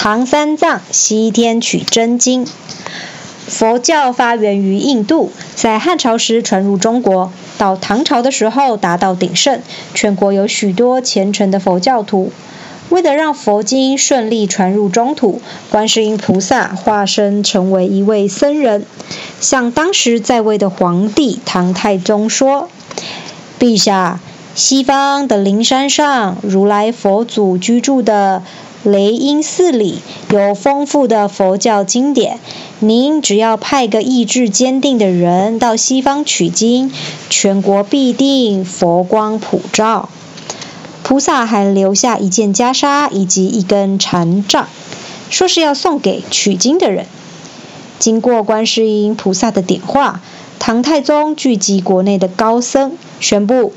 [0.00, 2.46] 唐三藏西天取真经。
[3.48, 9.60] 佛教发源于印度，在汉朝时传入中国，到唐朝的时候达到鼎盛，
[9.94, 12.30] 全国有许多虔诚的佛教徒。
[12.90, 18.86] 为了让佛经顺利传入中土，观世音菩萨化身成为一位僧人，
[19.40, 22.68] 向当时在位的皇帝唐太宗说
[23.58, 24.20] ：“陛下，
[24.54, 28.44] 西方的灵山上，如来佛祖居住的
[28.84, 29.98] 雷音寺里
[30.30, 32.38] 有丰富的佛教经典，
[32.78, 36.92] 您只要派个意志坚定的人到西方取经，
[37.28, 40.08] 全国必定佛光普照。”
[41.02, 44.68] 菩萨还留下一件袈裟以及一根禅杖，
[45.28, 47.06] 说是要送给取经的人。
[47.98, 50.20] 经过观世音菩萨的点化，
[50.58, 53.72] 唐太宗聚集国内的高僧，宣布：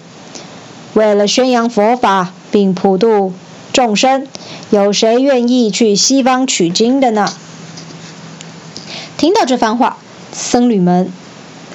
[0.93, 3.33] 为了宣扬佛法并普度
[3.73, 4.27] 众生，
[4.69, 7.31] 有谁愿意去西方取经的呢？
[9.17, 9.97] 听到这番话，
[10.33, 11.11] 僧侣们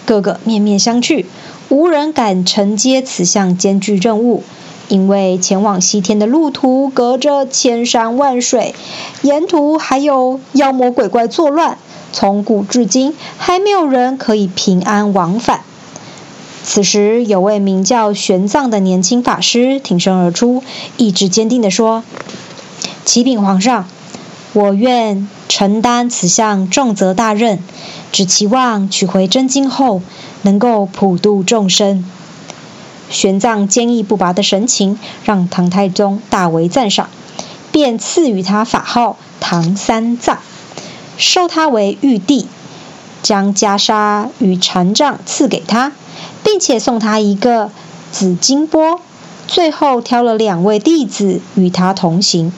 [0.05, 1.25] 个个面面相觑，
[1.69, 4.43] 无人敢承接此项艰巨任务。
[4.89, 8.73] 因为前往西天的路途隔着千山万水，
[9.23, 11.77] 沿途还有妖魔鬼怪作乱，
[12.13, 15.63] 从古至今还没有人可以平安往返。
[16.69, 20.65] 此时，有位名叫玄奘的年轻法师挺身而出，
[20.97, 22.03] 意志坚定地说
[23.07, 23.89] ：“启禀皇上，
[24.53, 27.61] 我愿承担此项重责大任，
[28.11, 30.03] 只期望取回真经后
[30.43, 32.05] 能够普度众生。”
[33.09, 37.09] 玄奘坚毅不拔的神情让唐太宗大为赞赏，
[37.71, 40.41] 便赐予他法号唐三藏，
[41.17, 42.49] 授他为玉帝，
[43.23, 45.93] 将袈裟与禅杖赐给他，
[46.47, 47.73] 并且送他一个
[48.13, 49.01] 紫金钵，
[49.49, 52.53] 最后挑了两位弟子与他同行。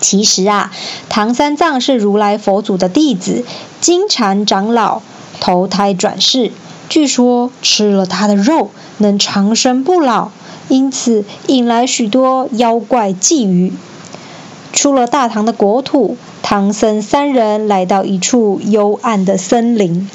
[0.00, 0.72] 其实啊，
[1.08, 3.44] 唐三藏是如来佛祖的弟子，
[3.80, 5.02] 金蝉长老
[5.38, 6.50] 投胎转世。
[6.88, 10.30] 据说吃了他的肉能长生不老，
[10.68, 13.70] 因此引来许多妖怪觊觎。
[14.72, 20.10] 出了大唐的国土，唐僧三人来到一处幽暗的森林，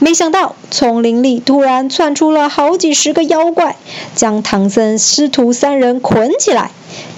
[0.00, 3.76] 没想到丛林里突然窜出了好几十个妖怪，
[4.14, 6.70] 将唐僧师徒三人捆起来，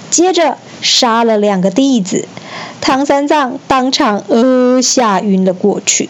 [0.09, 2.27] 接着杀了两个弟子，
[2.81, 6.09] 唐三藏当场呃吓晕了过去。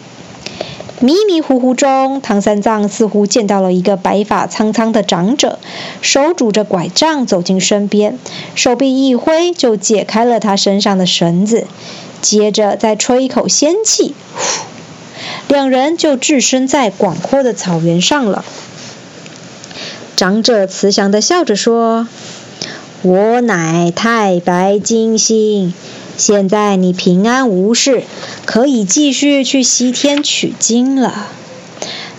[1.00, 5.58] 迷迷糊糊中，唐三藏似乎见到了一个白发苍苍的长者，
[6.00, 8.18] 手拄着拐杖走进身边，
[8.54, 11.66] 手臂一挥就解开了他身上的绳子，
[12.20, 14.71] 接着再吹一口仙气，呼，
[15.52, 18.42] 两人就置身在广阔的草原上了。
[20.16, 22.08] 长者慈祥地笑着说
[23.02, 25.74] ：“我乃太白金星。”
[26.16, 28.04] 现在你平安无事，
[28.46, 31.26] 可以继续去西天取经了。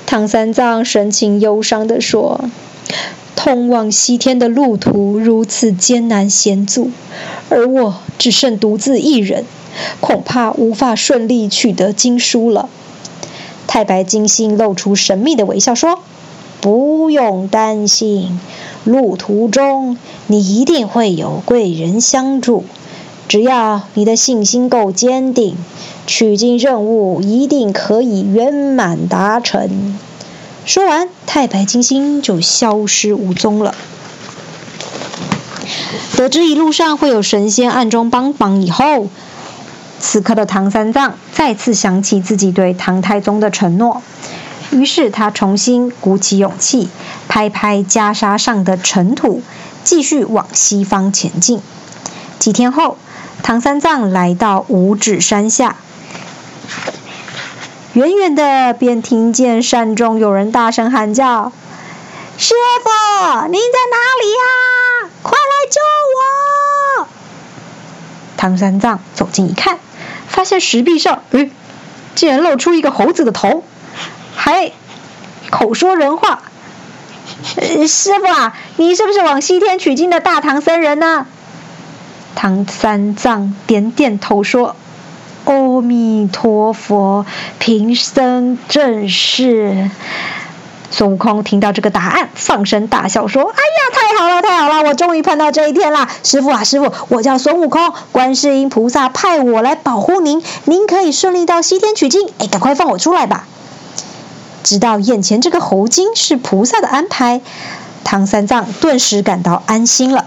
[0.06, 2.52] 唐三藏神情忧伤地说
[3.36, 6.92] ：“通往西天的路途如此艰难险阻，
[7.50, 9.44] 而我只剩独自一人，
[10.00, 12.70] 恐怕无法顺利取得经书了。”
[13.74, 15.98] 太白金星露出神秘的微笑说
[16.62, 18.40] ：“不用担心，
[18.84, 19.98] 路途中
[20.28, 22.66] 你一定会有贵人相助。”
[23.28, 25.56] 只要你的信心够坚定，
[26.06, 29.98] 取经任务一定可以圆满达成。
[30.68, 33.74] 说完，太白金星就消失无踪了。
[36.16, 39.08] 得知一路上会有神仙暗中帮忙以后，
[40.06, 44.04] 此刻的唐三藏再次想起自己对唐太宗的承诺，
[44.70, 46.90] 于是他重新鼓起勇气，
[47.30, 49.42] 拍拍袈裟上的尘土，
[49.86, 51.62] 继续往西方前进。
[52.38, 52.98] 几天后。
[53.42, 55.76] 唐三藏来到五指山下，
[57.92, 61.52] 远远的便听见山中有人大声喊叫
[62.38, 62.54] ：“师
[62.84, 65.10] 傅，您在哪里呀？
[65.24, 65.82] 快来救
[67.02, 67.08] 我！”
[68.38, 69.80] 唐三藏走近一看，
[70.34, 71.50] 发现石壁上，嗯，
[72.16, 73.64] 竟然露出一个猴子的头，
[74.36, 74.72] 还
[75.52, 76.42] 口说人话
[77.88, 81.28] ：“师傅啊，你是不是往西天取经的大唐僧人呢？”
[82.36, 84.76] 唐三藏点点头说
[85.46, 87.28] ：“阿弥陀佛，
[87.60, 89.92] 贫僧正是。”
[90.96, 93.56] 孙悟空听到这个答案，放声大笑说：“哎呀，
[93.92, 94.88] 太好了，太好了！
[94.88, 96.08] 我终于碰到这一天了！
[96.22, 102.30] 师傅啊，师傅，我叫孙悟空，观世音菩萨派我来保护您，您可以顺利到西天取经。
[102.38, 103.48] 哎，赶快放我出来吧！”
[104.64, 107.42] 知道眼前这个猴精是菩萨的安排，
[108.04, 110.26] 唐三藏顿时感到安心了。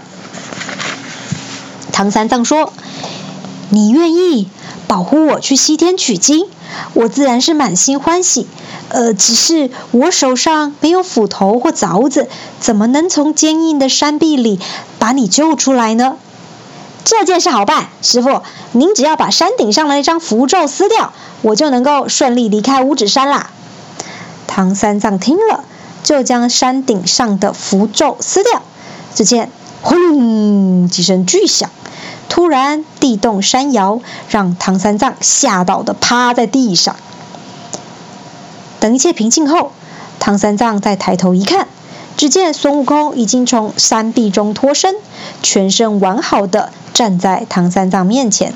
[1.93, 2.73] 唐三藏说
[3.71, 4.49] ：“你愿意
[4.85, 6.45] 保护我去西天取经，
[6.93, 8.47] 我自然是满心欢喜。
[8.89, 12.29] 呃，只是我手上没有斧头或凿子，
[12.59, 14.59] 怎么能从坚硬的山壁里
[14.97, 16.15] 把你救出来呢？
[17.03, 18.41] 这件事好办，师傅，
[18.71, 23.49] 您只要把山顶上的那张符咒撕掉，我就能够顺利离开五指山啦。
[24.45, 25.63] 唐三藏听了，
[26.03, 28.61] 就将山顶上的符咒撕掉。
[29.15, 29.49] 只见
[29.81, 31.69] 轰隆几声巨响，
[32.29, 36.95] 突然地动山摇，让唐三藏吓到的趴在地上。
[38.79, 39.71] 等一切平静后，
[40.19, 41.67] 唐三藏再抬头一看，
[42.15, 44.95] 只见孙悟空已经从山壁中脱身，
[45.41, 48.53] 全身完好的站在唐三藏面前。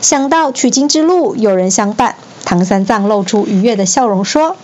[0.00, 4.56] 想到取经之路有人相伴，唐三藏露出愉悦的笑容，说：“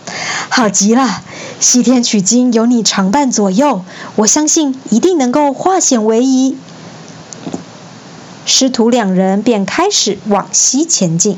[0.51, 1.23] 好极了，
[1.61, 3.83] 西天取经有你常伴左右，
[4.17, 6.59] 我相信一定能够化险为夷。”
[8.51, 11.37] 师徒两人便开始往西前进。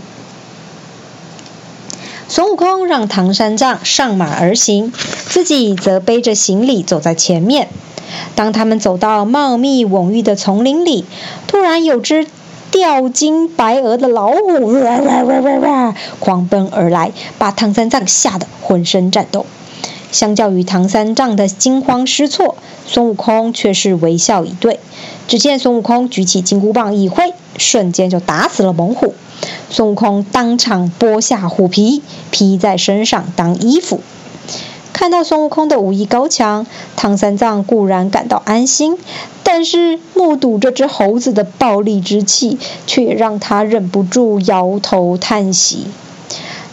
[2.29, 4.93] 孙悟空让唐三藏上马而行，
[5.29, 7.69] 自己则背着行李走在前面。
[8.37, 11.05] 当他们走到茂密蓊郁的丛林里，
[11.49, 12.29] 突然有只
[12.71, 19.45] 吊睛白额的老虎哇哇哇哇哇狂奔而来，把唐三藏吓得浑身颤抖。
[20.13, 24.81] 相较于唐三藏的惊慌失措，孙悟空却是微笑以对。
[25.29, 29.15] 只见孙悟空举起金箍棒一挥，瞬间就打死了猛虎。
[29.71, 34.01] 孙悟空当场剥下虎皮，披在身上当衣服。
[34.93, 36.67] 看到孙悟空的武艺高强，
[36.97, 38.99] 唐三藏固然感到安心，
[39.45, 45.87] 但是目睹这只猴子的暴戾之气，却让他忍不住摇头叹息。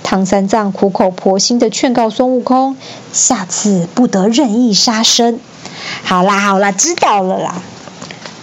[0.10, 2.78] 唐三藏苦口婆心地劝告孙悟空，
[3.12, 5.38] 下次不得任意杀生。
[6.02, 7.62] 好啦好啦，知道了啦。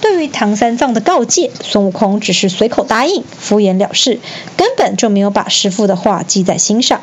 [0.02, 4.20] 对于唐三藏的告诫，孙悟空只是随口答应，敷衍了事，
[4.58, 7.00] 根本就没有把师傅的话记在心上。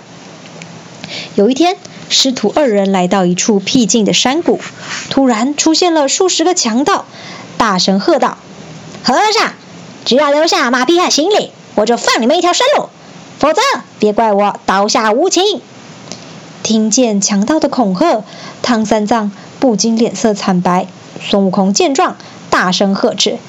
[1.34, 1.76] 有一天，
[2.10, 4.60] 师徒二人来到一处僻静的山谷，
[5.10, 7.06] 突然出现了数十个强盗，
[7.58, 8.38] 大声喝道
[9.02, 9.54] ：“和尚，
[10.06, 12.90] 只要留下马匹和行李，我就放你们一条生路；
[13.42, 13.62] 否则，
[13.98, 15.44] 别怪我刀下无情。”
[16.62, 18.24] 听见强盗的恐吓，
[18.62, 20.86] 唐三藏不禁脸色惨白。
[21.20, 22.18] 孙悟空见状，
[22.52, 23.40] 大声呵斥：“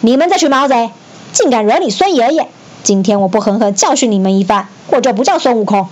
[0.00, 0.92] 你们这群毛贼，
[1.32, 2.46] 竟敢惹你孙爷爷！
[2.84, 5.88] 今天我不狠狠教训你们一番，我就不叫孙悟空。”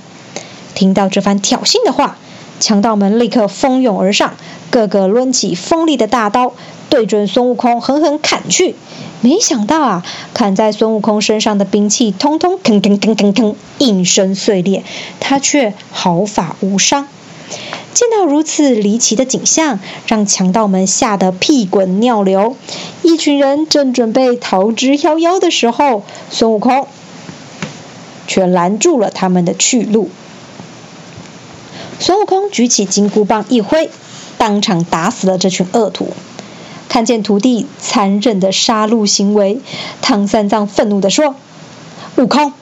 [0.77, 2.19] 听到这番挑衅的话，
[2.61, 4.35] 强盗们立刻蜂拥而上，
[4.71, 6.53] 个个抡起锋利的大刀，
[6.91, 8.75] 对准孙悟空狠狠砍去。
[9.23, 10.05] 没想到啊，
[10.35, 14.83] 砍在孙悟空身上的兵器，通通吭吭吭吭吭应声碎裂，
[15.21, 17.07] 他却毫发无伤。
[17.93, 22.57] 见到如此离奇的景象，让强盗们吓得屁滚尿流。
[23.03, 26.87] 一群人正准备逃之夭夭的时候，孙悟空
[28.27, 30.09] 却拦住了他们的去路。
[31.99, 33.91] 孙悟空举起金箍棒一挥，
[34.39, 36.15] 当场打死了这群恶徒。
[36.91, 39.61] 看见徒弟残忍的杀戮行为，
[40.03, 41.37] 唐三藏愤怒地说
[42.19, 42.53] ：“悟空，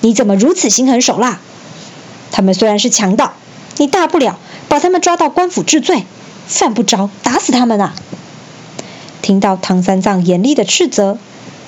[0.00, 1.40] 你怎么如此心狠手辣？
[2.30, 3.34] 他们虽然是强盗。”
[3.76, 4.38] 你大不了
[4.68, 6.04] 把他们抓到官府治罪，
[6.46, 7.92] 犯不着打死他们啊！
[9.20, 11.18] 听到唐三藏严厉的斥责，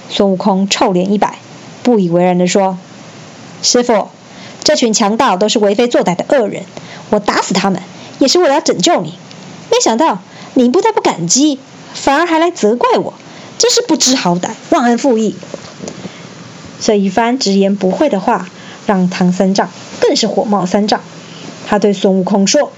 [0.09, 1.41] 孙悟空臭脸一摆，
[1.83, 2.79] 不以为然地说
[3.61, 4.11] ：“师傅，
[4.63, 6.63] 这群强盗都是为非作歹的恶人，
[7.11, 7.83] 我打死他们
[8.21, 9.19] 也是为了拯救你。
[9.69, 10.21] 没想到
[10.59, 11.59] 你不但不感激，
[11.93, 13.13] 反而还来责怪我，
[13.59, 15.37] 真是不知好歹，忘恩负义。”
[16.81, 18.49] 这一番直言不讳的话，
[18.87, 19.69] 让唐三藏
[20.01, 21.03] 更是火冒三丈。
[21.67, 22.73] 他对孙悟空说：“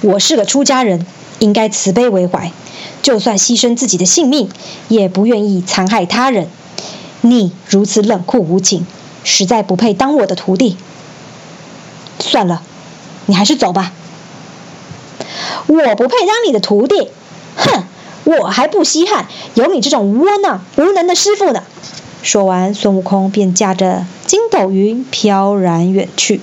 [0.00, 1.04] 我是个出家人，
[1.38, 2.50] 应该慈悲为怀，
[3.02, 4.48] 就算牺牲自己的性命，
[4.88, 6.48] 也不愿意残害他人。
[7.20, 8.86] 你如此冷酷无情，
[9.22, 10.78] 实在不配当我的徒弟。
[12.20, 12.62] 算了，
[13.26, 13.92] 你还是走吧。
[15.66, 17.08] 我不配当你的徒弟，
[17.56, 17.84] 哼！
[18.24, 21.62] 我还不稀罕有你这种窝囊无能的师傅呢。”
[22.22, 26.40] 说完，孙悟空便驾着筋斗云飘然远去。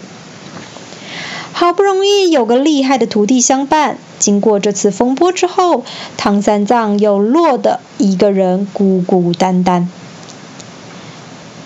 [1.53, 5.84] 好不容易有个厉害的徒弟相伴，经过这次风波之后，
[6.17, 9.89] 唐三藏又落得一个人孤孤单单。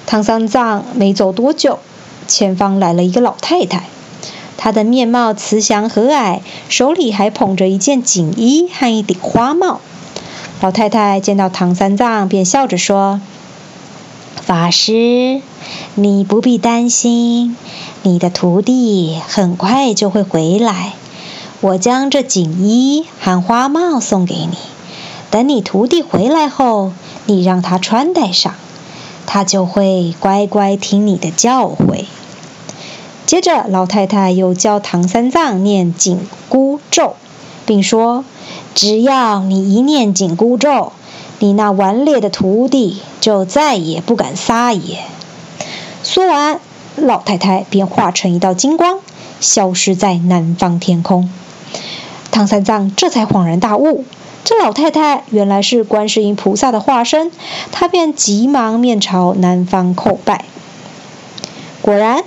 [0.05, 1.79] 唐三藏没走多久，
[2.27, 3.87] 前方来了一个老太太，
[4.63, 6.39] 她的面貌慈祥和蔼，
[6.69, 9.81] 手里还捧着一件锦衣和一顶花帽。
[10.61, 13.19] 老太太见到唐三藏，便笑着说
[14.41, 15.41] ：“法师，
[15.95, 17.57] 你不必担心。”
[18.03, 20.93] 你的徒弟很快就会回来，
[21.59, 24.57] 我将这锦衣和花帽送给你。
[25.29, 26.93] 等你徒弟回来后，
[27.25, 28.53] 你让他穿戴上，
[29.25, 32.05] 他就会乖乖听你的教诲。
[33.33, 37.15] 接着，老太太又教唐三藏念紧箍咒，
[37.65, 38.25] 并说
[38.75, 40.91] ：“只要你一念紧箍咒，
[41.39, 44.99] 你那顽劣的徒弟就再也不敢撒野。”
[46.05, 46.59] 说完，
[46.95, 48.99] 老太太便化成一道金光，
[49.39, 51.27] 消失在南方天空。
[52.29, 54.05] 唐三藏这才恍然大悟，
[54.43, 57.31] 这老太太原来是观世音菩萨的化身，
[57.71, 60.45] 他便急忙面朝南方叩拜。
[61.81, 62.23] 果然。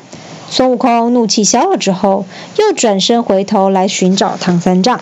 [0.48, 2.24] 孙悟空怒气消了之后，
[2.56, 5.00] 又转身回头来寻找唐三藏。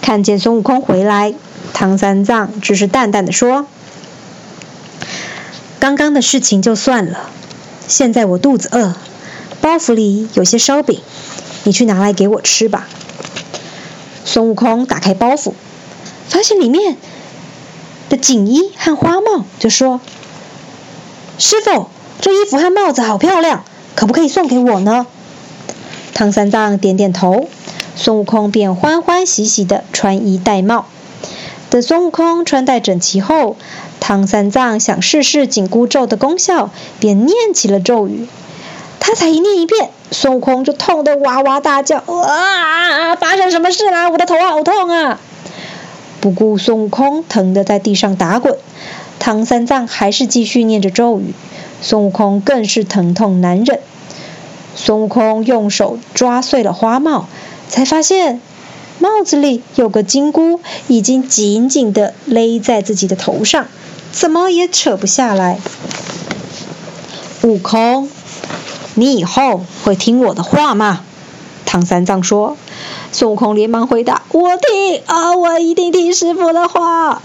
[0.00, 1.34] 看见孙悟空回来，
[1.74, 3.66] 唐三藏只是淡淡的说
[5.78, 7.28] ：“刚刚的事情就算了，
[7.86, 8.94] 现在我肚子饿，
[9.60, 11.00] 包袱里有些烧饼，
[11.64, 12.88] 你去拿来给我吃吧。”
[14.24, 15.52] 孙悟空打开包袱，
[16.28, 16.96] 发现里面
[18.08, 20.00] 的锦衣和花帽，就说
[21.38, 21.88] ：“师傅，
[22.22, 23.62] 这衣服和帽子好漂亮。”
[23.98, 25.08] 可不可以送给我呢？
[26.14, 27.48] 唐三藏点点头，
[27.96, 30.86] 孙悟空便欢欢喜喜地穿衣戴帽。
[31.68, 33.56] 等孙悟空穿戴整齐后，
[33.98, 38.28] 唐三藏想试试紧箍咒的功效，便念起了咒语。
[39.00, 43.16] 他才一念一遍，孙悟空就痛得哇哇大叫：“啊！
[43.16, 44.10] 发生什么事啦？
[44.10, 45.18] 我的头好痛啊！”
[46.22, 48.56] 不顾孙悟空疼得在地上打滚，
[49.18, 51.34] 唐三藏还是继续念着咒语。
[51.80, 53.80] 孙悟空更是疼痛难忍。
[54.80, 57.26] 孙悟空用手抓碎了花帽，
[57.68, 58.40] 才发现
[59.00, 63.66] 帽子里有个金箍，已经紧紧地勒在自己的头上，
[64.12, 65.58] 怎么也扯不下来。
[67.42, 68.08] 悟空，
[68.94, 71.00] 你以后会听我的话吗？
[71.66, 72.56] 唐三藏说。
[73.10, 77.20] 孙悟空连忙回答：“我听啊，我一定听师傅的话。”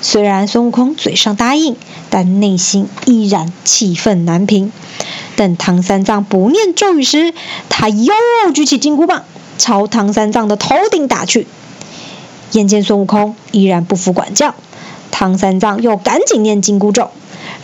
[0.00, 1.76] 虽然孙悟空嘴上答应。
[2.10, 4.72] 但内心依然气愤难平。
[5.38, 7.32] 等唐三藏不念咒语时，
[7.68, 8.12] 他又
[8.52, 9.22] 举起金箍棒，
[9.56, 11.46] 朝唐三藏的头顶打去。
[12.50, 14.56] 眼见孙悟空依然不服管教，
[15.12, 17.10] 唐三藏又赶紧念紧箍咒，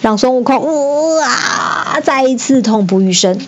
[0.01, 3.41] 让孙悟空啊再一次痛不欲生。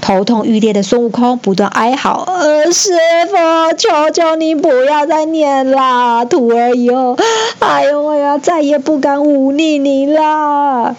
[0.00, 2.90] 头痛欲裂的孙悟空不断哀嚎：“呃，师
[3.28, 6.24] 傅，求求你不要再念啦！
[6.24, 7.16] 徒儿以后，
[7.60, 10.96] 哎呦我呀，再也不敢忤逆你啦！”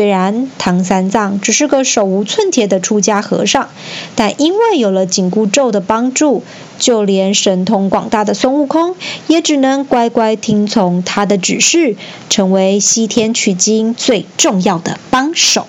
[0.00, 3.68] 虽然唐三藏只是个手无寸铁的出家和尚，
[4.16, 6.42] 但因为有了紧箍咒的帮助，
[6.78, 11.96] 就连神通广大的孙悟空也只能乖乖听从他的指示，
[12.30, 15.66] 成为西天取经最重要的帮手。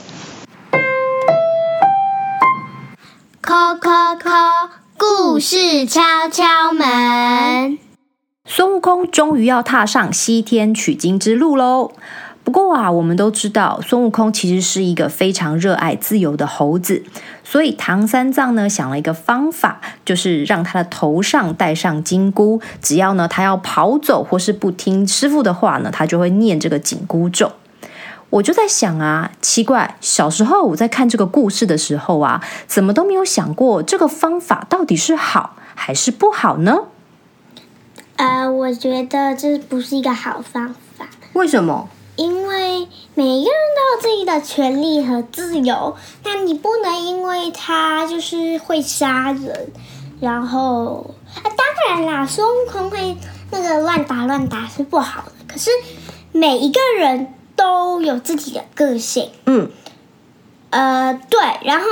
[3.41, 4.29] 扣扣扣！
[4.97, 7.77] 故事敲敲门。
[8.45, 11.91] 孙悟空终于要踏上西天取经之路喽。
[12.43, 17.03] 不过啊，我们都知道，孙悟空其实是一个非常热爱自由的猴子，
[17.43, 27.51] 所以唐三藏呢想了一个方法，就是让他的头上戴上金箍，只要呢他要跑走或是不听师傅的话呢，他就会念这个紧箍咒。
[28.31, 36.86] 我就在想啊，奇怪，小时候我在看这个故事的时候啊，怎么都没有想过这个方法到底是好还是不好呢？
[38.15, 41.07] 呃，我觉得这不是一个好方法。
[41.33, 41.89] 为什么？
[42.15, 49.72] 因为每一个人都有自己的权利和自由，那你不能因为他就是会杀人，
[50.20, 53.18] 然后啊，当然啦，孙悟空会
[53.51, 55.70] 那个乱打乱打是不好的，可是
[56.32, 57.34] 每一个人。
[57.53, 59.70] 都有自己的个性，嗯，
[60.72, 61.86] 呃，对，然后，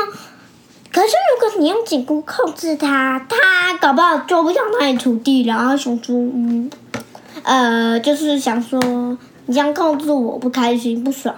[0.91, 6.71] 可是如果你用紧箍控制他，他搞不好就不想当你徒弟，然后想说，嗯，
[7.43, 8.79] 呃，就是想说
[9.49, 11.35] 你这样控制我不开心不爽，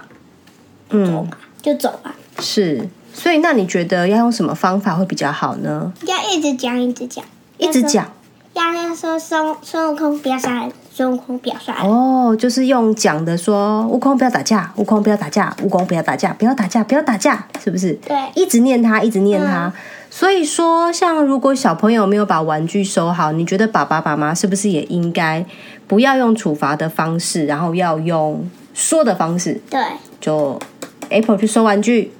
[0.90, 2.14] 嗯，走吧，就走吧。
[2.40, 5.90] 是，所以那你觉得要用什么方法会比较好呢？
[6.02, 7.24] 要一直讲，一直讲，
[7.56, 8.06] 一直讲。
[8.52, 10.72] 要要说孙孙悟空不要杀人。
[10.94, 17.94] 孙悟空表帅哦，就是用讲的说，悟空不要打架，悟空不要打架，悟空不要打架，不要打架，不要打架，是不是？
[18.06, 19.72] 对，一直念他，一直念他。
[20.10, 25.42] 所以说，像如果小朋友没有把玩具收好，你觉得爸爸妈妈是不是也应该
[25.88, 29.58] 不要用处罚的方式，然后要用说的方式？
[29.70, 29.80] 对，
[30.20, 30.60] 就
[31.08, 32.12] Apple 去收玩具，